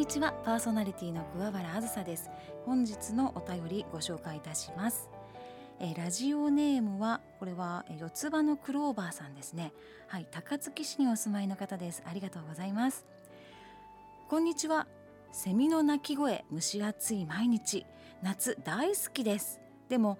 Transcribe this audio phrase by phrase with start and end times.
[0.00, 0.32] にちは。
[0.46, 2.30] パーソナリティの桑原あずさです。
[2.64, 5.10] 本日のお便りご紹介いたします。
[5.78, 9.74] えラジオネームはこれは四つ葉のクローバーさんですね。
[10.08, 12.02] はい高槻市にお住まいの方です。
[12.06, 13.04] ありがとうございます。
[14.30, 14.86] こんにちは。
[15.32, 17.84] セミの鳴き声蒸し暑い毎日。
[18.22, 19.60] 夏大好きです。
[19.90, 20.18] でも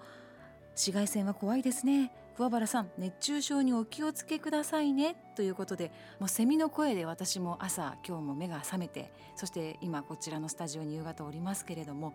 [0.72, 2.12] 紫外線は怖いですね。
[2.40, 5.14] 桑原さん熱中症にお気をつけくださいね。
[5.36, 12.14] ということでもうセミの声で私も朝今日も目が覚めてそして今こちらのスタジオに夕方おりますけれども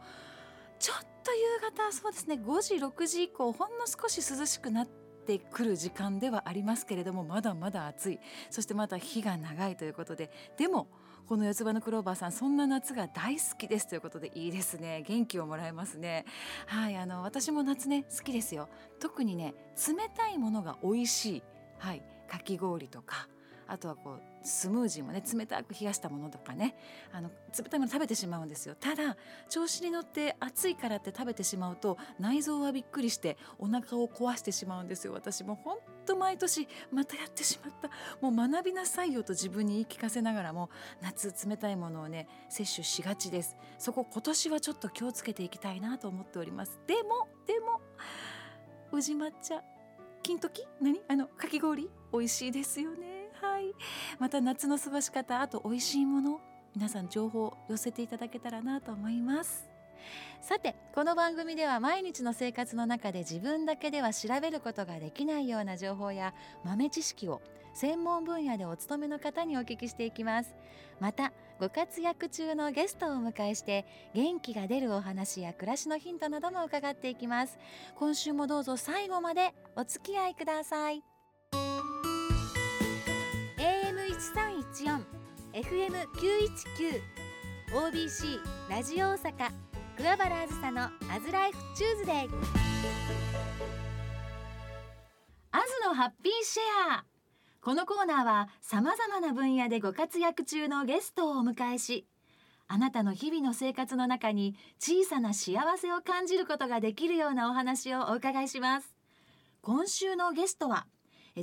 [0.80, 8.20] ちょっと夕方そうですね5時6時以降ほんの少し涼しくなってくる時間ではありますけれどもまだまだ暑い。
[8.50, 10.88] そしてまだ日が長いということででも
[11.28, 15.04] この四つ葉のクローバーさんそんな夏が大好きですということでいいですね。
[15.08, 16.26] 元気をもらえますね。
[16.68, 18.70] はいあの私も夏ね好きですよ。
[19.00, 21.44] 特にね冷たいものが美味しい。
[21.80, 23.28] はいかき氷とか
[23.68, 26.76] あとはこうスムージーもね冷たく冷やしたものとかね
[27.12, 28.76] あの冷たいもの食べてしまうんですよ。
[28.76, 29.18] ただ
[29.50, 35.14] 調子に乗って暑いからって食べてしまうと内臓はびっくりしてお腹を壊してしまうんですよ。
[35.14, 37.90] 私も本当毎年またやってしまった。
[38.22, 40.70] もう学びなさいよと自分に言い聞かせながらも
[41.02, 43.58] 夏冷たいものをね摂取しがちです。
[43.80, 46.80] そこ今年はちょっと気をつけていきたいなと思っております。
[46.86, 47.82] でもでも
[48.92, 49.64] 宇治抹茶
[50.22, 50.68] 金時？
[50.82, 51.02] 何？
[51.08, 51.90] あのかき氷？
[52.14, 53.15] 美味しいですよね。
[53.66, 53.76] い。
[54.20, 56.42] また夏の過ごし方あと美味しいもの
[56.76, 59.70] 皆さん情報寄せていただけたらなと思います。
[60.42, 66.34] さてこの番組では毎日の生活の中で自分だけでは調べることができないような情報や
[66.64, 67.42] 豆知識を
[67.74, 70.56] 専門分野でお勤めの方にお聞きしていきます。
[71.00, 77.58] またご活躍中のゲストをお迎えして元気が出るお話や暮らしのヒントなども伺っていきます。
[77.96, 81.15] 今週もどうぞ最後までお付き合いください。
[84.26, 84.50] FM919
[87.74, 88.40] OBC
[88.72, 89.52] ラジオ大阪
[89.98, 92.30] 桑原あずさのアズライフチューズデイアズ
[95.86, 96.64] のハッピーシェ
[96.96, 97.06] ア。
[97.62, 102.08] このコーナーは様々な分野でご活躍中のゲストをお迎えし
[102.68, 108.96] あなたの日々の生活の中に小さな幸せを感じることができるようなお話をお伺いします。
[109.62, 110.88] 今週のゲストは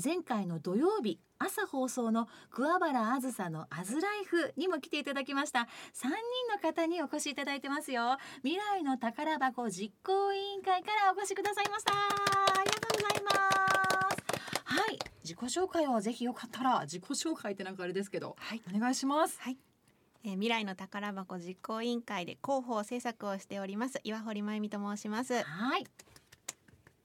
[0.03, 5.61] 前回の土曜日朝放送の桑原あずさのアズライフにも来ていただきました。
[5.93, 6.11] 3人
[6.55, 8.17] の方にお越しいただいてますよ。
[8.45, 11.93] 未来の宝箱実行委員会からお越しくださいました。
[11.93, 14.33] ありがとうございます。
[14.65, 14.99] はい。
[15.25, 19.41] 自己紹介をぜひよかったら自己紹介ってなんかあれですけど、はい、お願いします。
[19.41, 19.59] はい。
[20.25, 25.43] えー、未来の宝箱実行委員会で広報制作をしております岩堀真由美と申します。
[25.43, 25.87] はい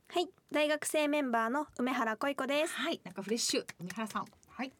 [0.09, 2.73] はい大学生メンバーの梅原恋子です。
[2.75, 4.25] はいなんかフレッシュ梅原さん。
[4.47, 4.71] はい。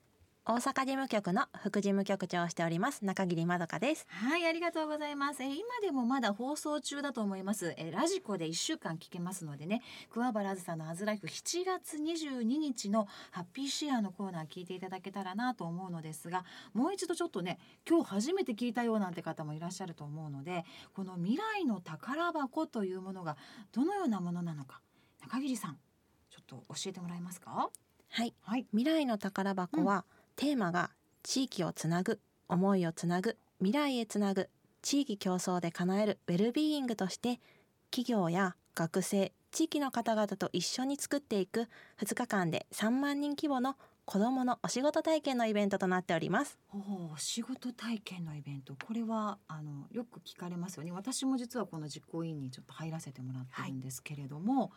[0.45, 4.07] 大阪事務局の副事務局長をしております中桐まどかです。
[4.07, 5.43] はいありがとうございます。
[5.43, 7.75] え今でもまだ放送中だと思います。
[7.77, 20.63] えラジコで一週間聞けますのでね桑原あずさのアズライフ7月22日のハッピーシェアのコーナー聞いていただけたらなと思うのですがもう一度ちょっとね今日初めて聞いたよなんて方もいらっしゃると思うので
[20.93, 23.35] この未来の宝箱というものが
[23.73, 24.79] どのようなものなのか
[25.27, 25.77] 中桐さん
[26.29, 27.69] ちょっと教えてもらえますか？
[28.09, 30.03] はい、はい、未来の宝箱は、うん、
[30.37, 30.91] テーマが
[31.23, 34.49] 地域をつなぐ思いをつなぐ未来へつなぐ
[34.81, 37.41] 地域競争で叶えるウェルビーイングとして
[37.91, 41.67] 企業や学生地域の方々と一緒に作っていく
[41.99, 46.57] 2日間で3万人規模の子どものお仕事体験のイベントとなっております。
[46.71, 48.73] お仕事体験のイベント。
[48.85, 50.93] これはあのよく聞かれますよね。
[50.93, 54.69] 私も実はこの実行委員にちょっと入らせてもらってるんですけれども、はい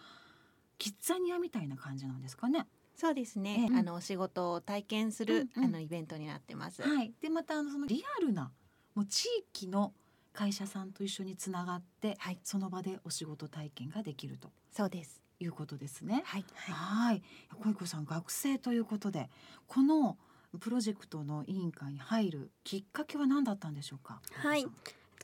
[0.80, 2.66] キッザニアみたいな感じなんですかね。
[2.96, 3.68] そうですね。
[3.70, 6.82] えあのお仕事を体験する、うんうん、あのイベントになってます。
[6.82, 7.12] はい。
[7.20, 8.50] でまたあのそのリアルな
[8.94, 9.92] もう地域の
[10.32, 14.50] 会社さんと一緒につながって、はい、その場でお仕事体験ができると。
[14.72, 15.22] そうです。
[15.38, 16.22] いうことですね。
[16.24, 16.44] はい。
[16.56, 17.22] はい。
[17.62, 19.28] 小池さん学生ということで
[19.66, 20.16] この
[20.58, 24.20] プロジェクトの委員会に入るきっかけは何だったんでしょうか？
[24.32, 24.66] はい。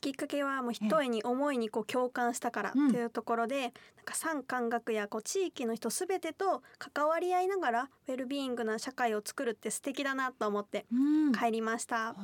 [0.01, 3.71] きっかけはもう一重に思いにこう共感したからというところで、うん、なん
[4.05, 10.85] か産官学やこう地域の人すべてと関わり合いながらウェルビーイングな社会を作るって素敵だなと思って
[11.39, 12.15] 帰りました。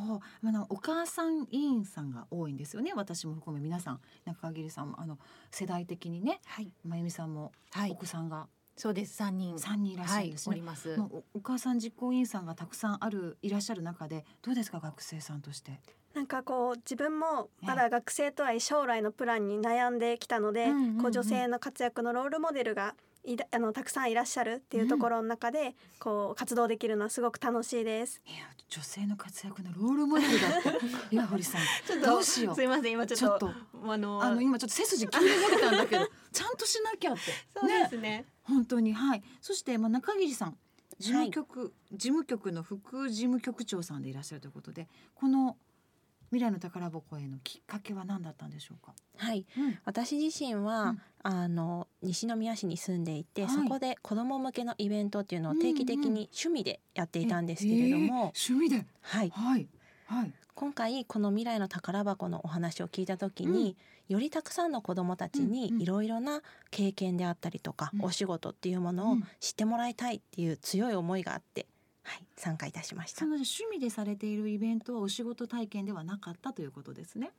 [0.43, 2.93] うん、あのお母さん委員さんが多いんですよね。
[2.95, 4.01] 私も含め皆さん。
[4.25, 5.17] 中桐さんもあの
[5.51, 7.51] 世代的にね、はい、まゆみさんも
[7.89, 9.15] お子さんが、はいそうです。
[9.15, 9.57] 三人。
[9.59, 10.53] 三人いらっしゃるんです、ね。
[10.53, 10.99] はい、おります。
[10.99, 15.79] おお母さん実行委員さんがたくさんあるいらっしゃる中でどうですか学生さんとして？
[16.13, 20.67] なんかこう自分もまだ学生とはいえ将来のプランに悩んできたので、
[21.01, 28.21] こう女性の活躍のロールモデルがいらあのたくさんいらっしゃるっていうところの中で、こう活動できるのはすごく楽しいです。
[28.27, 31.15] いや女性の活躍のロールモデルだって。
[31.15, 32.55] 岩堀さん ちょっとどうしよう。
[32.55, 32.91] すいません。
[32.91, 33.53] 今ちょっとちょっ
[33.83, 37.21] とあのあの今ちょっと背筋急に伸びたんだけどちゃんとしなきゃって。
[37.55, 38.25] そうですね。
[38.43, 38.93] 本当に。
[38.93, 39.23] はい。
[39.39, 40.57] そしてまあ中桐さん。
[40.99, 45.57] 事務局、事務局の副事務局長さんでいらっしゃるということでこの
[46.29, 49.45] 未来の宝箱へのきっかけは何だったんでしょうか、はい。
[49.57, 49.79] うん。
[49.85, 51.01] 私自身は、うん。
[51.23, 58.03] あの西宮市に住んでいて、はいそこで子ども向けのイベントっていうのを定期的うんうんに趣味でやっていたんですけれども、
[58.35, 58.85] えー趣味で？
[59.01, 59.67] はい、はい。
[60.05, 63.75] はい今回この未来の宝箱のお話を聞いた時に、
[64.07, 65.81] よりたくさんの子どもたちにうんうん。
[65.81, 68.05] いろいろな経験であったりとか、うん。
[68.05, 69.23] お仕事っていうものをうん。
[69.39, 71.65] 知ってもらいたいっていう強い思いがあって、
[72.03, 73.19] はい、参加いたしました。
[73.19, 77.31] その趣味でされているイベントはお仕事体験ではなかったということですね。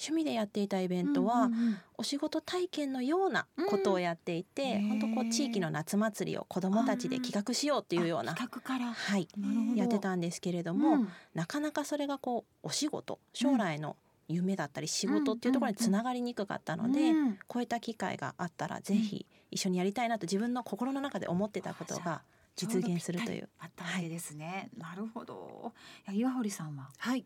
[0.00, 1.78] 趣味でやっていたイベントは、うんうんうん。
[1.98, 8.92] お仕事体験のようなことをやっていて、うん本当こう地域の夏祭りを子どもたちで企画しようっていうようなあ企画から。
[8.92, 9.28] はい
[9.74, 11.08] やってたんですけれども、うん。
[11.34, 13.96] なかなかそれがこうお仕事将来の
[14.28, 17.38] 夢だったり仕事っていうところにつながりにくかったので、うん。
[17.48, 22.22] こういった機会があったらぜひ一緒にやりたいなと自分の心の中で思ってたことが
[22.54, 23.48] 実現するという。
[23.58, 24.70] あったわけですね。
[24.76, 25.72] なるほど。
[26.06, 26.90] いや岩堀さんは？
[26.98, 27.24] はい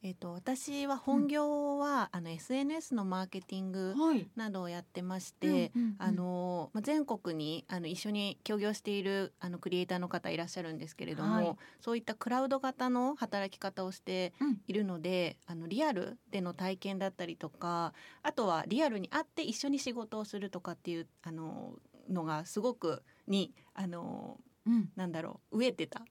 [0.00, 4.28] えっ、と私は本業は、あの SNS のマーケティングはい。
[4.36, 5.94] などをやってまして、うんうんうん。
[5.98, 11.56] あのまあ、全国にあの一緒に協業しているあのクリエイターの方いらっしゃるんですけれども、はい。
[11.80, 14.58] そういったクラウド型の働き方をしてうん。
[14.68, 17.92] いるので、あのリアルでの体験だったりとか
[18.22, 21.74] あとはリアルに会って一緒に仕事をするとかっていうあの
[22.08, 24.90] のがすごくにあのうん。
[24.96, 26.02] なんだろう飢えてた。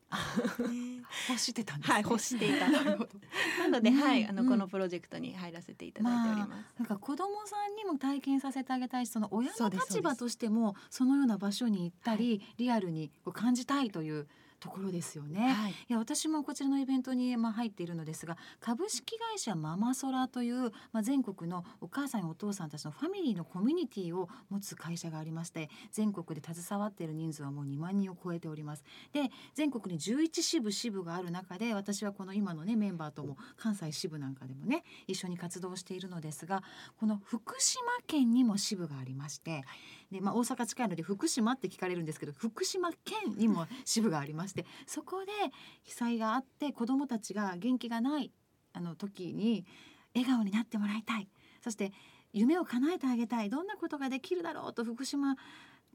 [1.30, 1.94] 欲してたんですね。
[1.94, 2.68] はい欲していた。
[2.74, 4.02] なので、うん。
[4.02, 4.50] はいあの、うん。
[4.50, 6.80] このプロジェクトに入らせていただいております。
[6.80, 14.28] なんか子供さんにも体験させてあげたいし、その親の立場としてもそのような場所に行ったり、リアルにこう感じたいという
[14.60, 15.54] ところですよね。
[15.54, 28.84] はいいや私もこちらのイベントにまあ入っているのですが株式会社ママソラという、まあ、全国のお母さんやお父さんたちのファミリーのコミュニティを持つ会社がありまして全国で携わっている人数はもう2万人を超えております。
[29.14, 36.64] で全国に11支部支部がある中で私はこの今のねメンバーとも関西支部なんかでもね一緒に活動しているのですが
[37.00, 39.64] この福島県にも支部がありまして
[40.12, 45.32] で、まあ、大阪近いので福島って聞かれるんですけど福島県にも支部がありましてそこで
[45.84, 48.32] 被災があって子どもたちが元気がない
[48.74, 49.66] あの時に
[50.16, 51.28] 笑顔になってもらいたい
[51.64, 51.92] そして
[52.34, 55.36] 夢を叶えてあげたいどんなことができるだろうと福島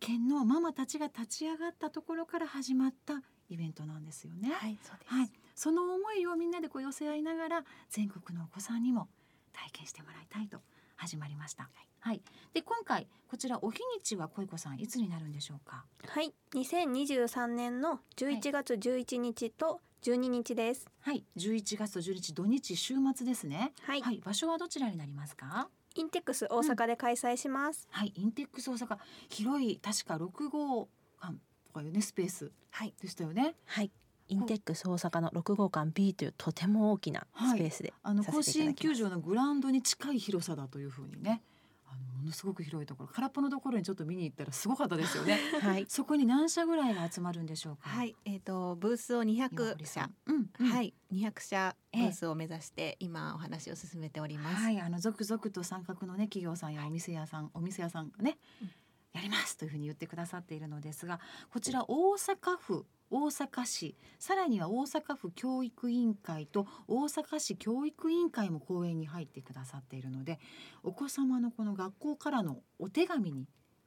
[0.01, 4.51] 県のママたちが立ち上がったところから始まったイベントなんですよね。
[4.53, 5.15] はいそうです。
[5.15, 9.09] はい、その思いをみんなでこう寄せ合いながら全国のお子さんにも
[9.53, 10.59] 体験してもらいたいと
[11.03, 11.69] 始まりました。
[11.99, 12.23] はい、
[12.55, 15.85] で今回こちらお日にちは小子さんいつになるんでしょうか？
[16.07, 20.89] はい、2023年の11月11日と12日です。
[21.01, 23.73] はい、11月11日土日週末ですね。
[23.83, 25.69] はい、はい、場所はどちらになりますか？
[25.97, 27.89] インテックス大阪で開催します。
[27.91, 28.99] はい、インテックス大阪
[29.29, 30.89] 広い確か6号
[31.21, 31.35] 館
[31.67, 33.57] とかいうねスペースはいでしたよね。
[33.65, 33.91] はい
[34.33, 41.43] インテックス大阪の6号館 B というとても大きなスペースであのさ甲子園球場のグラウンドに近い広さだというふうにね。
[41.87, 45.39] あのものすごく広いところ空っぽのところにちょっと見に行ったらすごかったですよね。
[45.61, 45.85] はい。
[45.89, 47.91] そこに何社ぐらいが集まるんでしょうか？
[47.91, 50.09] はい、えっ、とブースを岩200社。
[50.25, 50.67] うん、うん。
[50.71, 52.05] はい、200社ブえ。
[52.05, 54.63] えースを目指して今お話を進めております。
[54.63, 58.71] はい、あの続々と参画のね企業さんやお店屋さん、お店屋さんがね、うん
[59.13, 61.21] やりますというふうに言ってくださっているのですが、
[61.53, 70.39] こちら大阪府、大阪市、さらには大阪府教育委員会と大阪市教育委員会も講演に入ってくださっているので、
[70.83, 73.47] お子様のこの学校からのお手紙に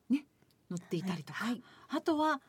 [0.09, 0.25] ね
[0.69, 2.39] 載っていたりとか、はい、あとは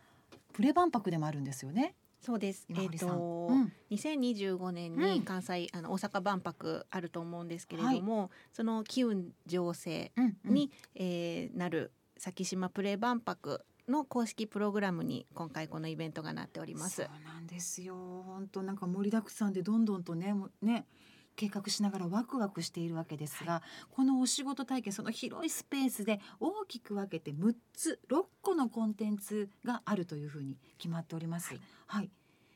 [0.52, 1.94] プレ万博でもあるんですよね。
[2.20, 2.66] そうです。
[2.68, 3.08] えっ、岩堀さん。
[3.10, 3.72] と、うん。
[3.90, 5.00] 2025年うん。
[5.00, 10.54] に関西、あの大阪万博あると思うんですけれども、その機運醸成うんうん。
[10.54, 16.96] に、えーなる先島プレ万博の公式プログラムに今回このイベントがなっております。
[16.96, 17.06] そう。
[17.24, 17.94] なんですよ。
[18.26, 20.86] 本当なんか盛りだくさんでどんどんとねね
[21.36, 31.54] 計画しながらワクワクしているわけですが、このお仕事体験その広いスペースで大きく分けて6つ6個のコンテンツがあるというふうに決まっております。
[31.86, 32.10] はい、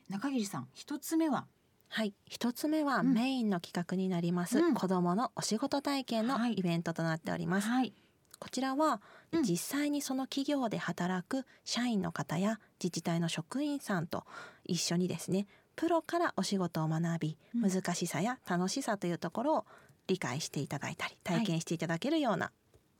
[0.09, 1.45] 中桐さん一つ目は？
[1.89, 2.13] はい。
[2.25, 3.13] 一つ目はうん。
[3.13, 4.73] メインの企画になります、うん。
[4.73, 6.53] 子どものお仕事体験のはい。
[6.53, 7.93] イベントとなっております、はい、
[8.39, 9.01] こちらは、
[9.31, 9.43] うん。
[9.43, 14.25] 実際にその企業で働く社員の方や自治体の職員さんと
[14.65, 17.69] 一緒にですねプロからお仕事を学び、うん。
[17.69, 19.65] 難しさや楽しさというところを
[20.07, 22.51] 理解していただいたり体験していただけるような、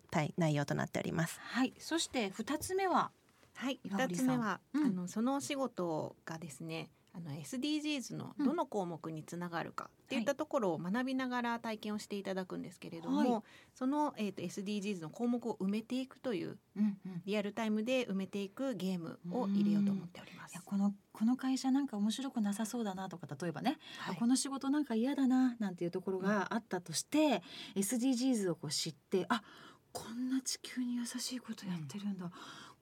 [0.09, 1.39] 体内容となっております。
[1.41, 3.11] はい、そして二つ目は？
[3.55, 4.25] はい、岩堀さん。
[4.25, 4.85] 二つ目は、うん。
[4.85, 13.43] あのそのお仕事がですねあの SDGs のどの項目につながるかっていったところを学びながら体験をしていただくんですけれども、はい。
[13.75, 17.21] その、えー、と SDGs の項目を埋めていくといううんうん。
[17.25, 20.57] リアルタイムで埋めていくゲームを入れようと思っております。
[20.63, 24.15] このこの会社なんか面白くなさそうだなとか例えばね、はい。
[24.15, 27.43] この仕事なんか嫌だななんていうところがあったとして、
[27.75, 29.43] SDGs をこう知ってあ
[29.91, 32.31] こんな地球に優しいことやってるんだ、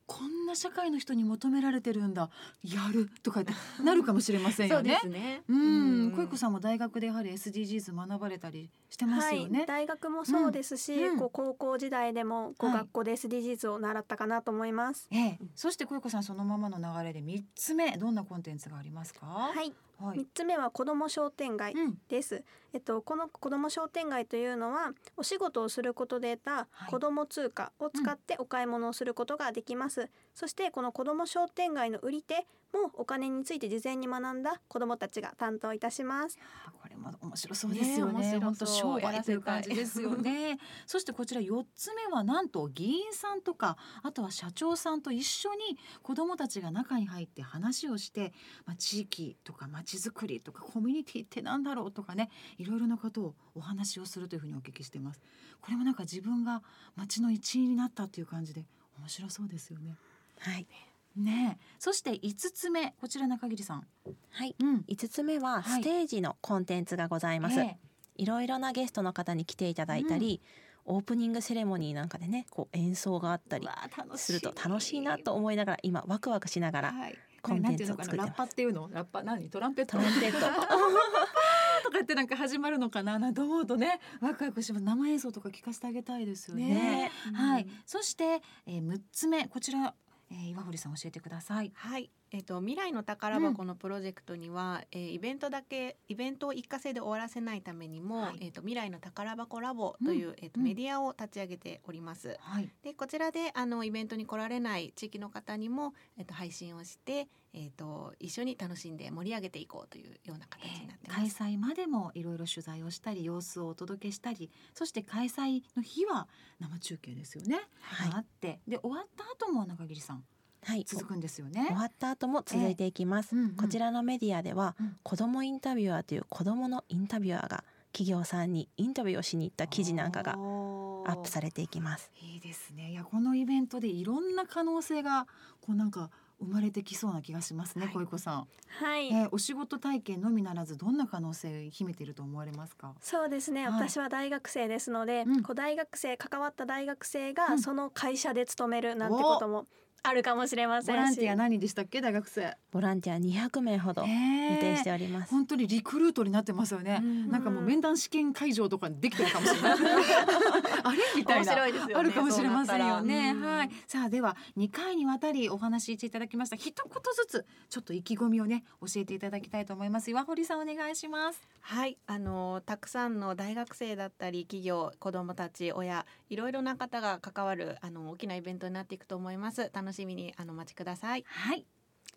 [0.10, 2.32] こんな社会の人に求められてるんだ
[2.64, 4.98] やるとかってなるかもしれませんよね。
[5.04, 5.44] そうですね。
[5.48, 9.60] うん、小池さんも大学でやはり SDGs 学ばれたりしてますよね。
[9.60, 15.08] はい、大学もそうですし、うんうんこう高校時代でもこうはい学校で SDGs を習ったかなと思います。
[15.12, 19.28] ええ、そして小池さんそのままの流れで三つ目どんなコンテンツがありますか？
[19.28, 20.28] はい、はい三。
[20.34, 22.44] つ目は子ども商店街うん、です。
[22.74, 30.10] えっとこの子ども商店街というのはお仕事をすることで得たはい子ども通貨を使ってお買い物をすることができます。
[30.34, 32.48] そしてこの子ども商店街の売り手
[32.78, 36.38] もお金について事前に学んだ子どもたちが担当いたします。
[36.66, 38.34] あこれも面白そうですよね。
[38.34, 40.60] ね本当商売という感じですよね。
[40.86, 48.34] そしてこちら四つ目はなんと議員さんとかあとは社長さんと一緒に子どもたちが中に入って話をして、
[48.66, 55.22] まあ、地域とかまちづくりとかコミュニティってなんだろうとかねいろいろなことをお話をするというふうにお聞きしてます。
[55.62, 56.62] これもなんか自分が
[56.96, 58.66] 町の一員になったっていう感じで
[58.98, 59.96] 面白そうですよね。
[60.40, 60.68] はい、
[61.16, 61.66] ねえ。
[61.80, 63.88] そして五つ目こちら中桐さん。
[64.32, 64.84] はい、うん。
[64.88, 65.82] 五つ目ははい。
[65.82, 67.60] ステージのコンテンツがございます。
[67.60, 67.78] ええ。
[68.16, 70.42] いろいろなゲストの方に来ていただいたり、
[70.86, 73.68] オープニングセレモニーなんかでねこう演奏があったり
[74.16, 78.26] すると楽しいなと思いながら今ワクワクしながらはい、コンテンツをこれなんていうのかな？
[78.26, 78.90] ラッパっていうの？
[78.92, 79.24] ラッパ？
[79.24, 79.50] 何？
[79.50, 79.98] トランペット？
[79.98, 80.40] トランペット。
[81.84, 83.20] とか言ってなんか始まるのかな？
[83.20, 84.86] なんて思うとねワクワクします。
[84.86, 86.68] 生演奏とか聞かせてあげたいですよね。
[86.68, 89.94] ねはい、そして、えー、6つ目こちら、
[90.32, 91.72] えー、岩堀さん教えてください。
[91.76, 98.38] はい、えっ、と未来の宝箱のプロジェクトには、えーイベントだけイベントを一過性で終わらせないためにも、はい。
[98.42, 100.66] えっ、と未来の宝箱ラボという、えっ、とうん。
[100.66, 102.38] メディアを立ち上げております。
[102.40, 102.70] はい。
[102.84, 111.36] でこちらであのイベントに来られない地域の方にも、えっと配信をして、えっと一緒に楽しんで盛り上げていこうというような形になってます。
[111.38, 116.28] 開催までもいろいろ取材をしたり様子をお届けしたりそして開催の日は
[116.60, 118.10] 生中継ですよね、はい。
[118.12, 118.60] があって。
[118.68, 120.39] で終わった後も中桐さんはい
[120.86, 121.66] 続くんですよね。
[121.68, 123.56] 終わった後も続いていきます、うんうん。
[123.56, 124.96] こちらのメディアでは、うん。
[125.04, 132.12] 子どもインタビュアーという子どものインタビュアーが企業さんにインタビューをしに行った記事なんかがアップされれていきます。
[132.22, 132.92] いいですね。
[132.92, 135.28] いやこのイベントでいろんな可能性が
[135.62, 137.94] こうなんか生まれてきそうな気がしますね、はい。
[137.94, 142.94] 小池さん、はい、えーお仕事体験のみならずどんな可能性を秘めていると思われますか？
[143.02, 145.44] そうですね、はい私は大学生ですので、うん。
[145.44, 147.34] こう大学生関わった大学生うん。
[147.34, 149.66] がその会社で勤めるなんてことも
[150.04, 150.98] あるかもしれませんし。
[150.98, 152.56] ボランティア何でしたっけ大学生。
[152.72, 157.30] ボランティア200名ほど予予定しております、本当にリクルートになってますよね、うん。
[157.30, 159.72] なんかもう面談試験会場とかにできてるかもしれない。
[160.84, 160.98] あれ？
[161.16, 161.96] みたい面な白いですよね。
[161.96, 163.32] あるかもしれませんよね。
[163.32, 163.58] そうなったら。
[163.58, 163.72] はい。
[163.88, 166.56] さあでは2回にわたりお話ししていただきました。
[166.56, 170.12] 一言ずつちょっと意気込みをね教えていただきたいと思います。
[170.12, 171.42] 岩堀さんお願いします。
[171.62, 179.70] はい、あのたくさんの大学生だったり企業、子どもたち、親、いろいろな方が関わるあの大きなイベントになっていくと思います。
[179.74, 181.26] 楽しみにあのお待ちください。
[181.28, 181.66] はい。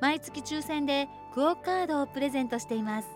[0.00, 3.08] 毎月抽選でクオカードをプレゼントしています。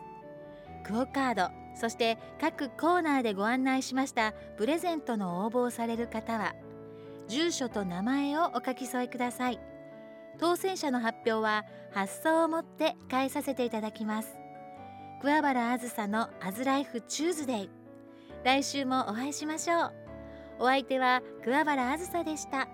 [0.86, 6.54] クオ・カードそして各コーナーでご案内しましたプレゼントの応募をされる方は
[7.28, 9.58] 住所と名前をお書き添えください。
[10.38, 14.36] 当選者の発表は発送をもって返させていただきます。
[15.20, 17.70] 桑原あずさのアズライフチューズデイ
[18.44, 19.92] 来週もお会いしましょう。
[20.60, 22.68] お相手は桑原あずさでした。